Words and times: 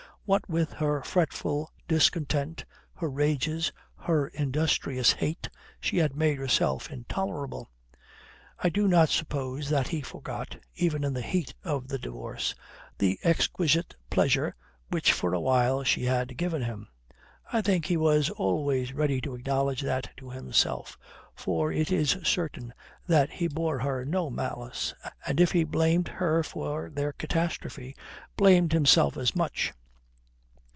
What 0.23 0.47
with 0.49 0.71
her 0.73 1.03
fretful 1.03 1.71
discontent, 1.89 2.63
her 2.95 3.09
rages, 3.09 3.73
her 4.03 4.29
industrious 4.29 5.11
hate, 5.11 5.49
she 5.81 5.97
had 5.97 6.15
made 6.15 6.37
herself 6.37 6.89
intolerable. 6.89 7.69
I 8.57 8.69
do 8.69 8.87
not 8.87 9.09
suppose 9.09 9.67
that 9.69 9.89
he 9.89 9.99
forgot, 10.01 10.55
even 10.75 11.03
in 11.03 11.13
the 11.13 11.21
heat 11.23 11.53
of 11.65 11.89
the 11.89 11.97
divorce, 11.99 12.55
the 12.97 13.19
exquisite 13.23 13.95
pleasure 14.09 14.55
which 14.87 15.11
for 15.11 15.33
a 15.33 15.39
while 15.41 15.83
she 15.83 16.05
had 16.05 16.37
given 16.37 16.61
him. 16.61 16.87
I 17.51 17.61
think 17.61 17.85
he 17.87 17.97
was 17.97 18.29
always 18.29 18.93
ready 18.93 19.19
to 19.21 19.35
acknowledge 19.35 19.81
that 19.81 20.11
to 20.17 20.29
himself, 20.29 20.97
for 21.35 21.73
it 21.73 21.91
is 21.91 22.11
certain 22.23 22.73
that 23.05 23.29
he 23.31 23.47
bore 23.49 23.79
her 23.79 24.05
no 24.05 24.29
malice, 24.29 24.93
and 25.25 25.41
if 25.41 25.51
he 25.51 25.65
blamed 25.65 26.07
her 26.07 26.41
for 26.41 26.89
their 26.89 27.11
catastrophe, 27.11 27.97
blamed 28.37 28.71
himself 28.71 29.17
as 29.17 29.35
much. 29.35 29.73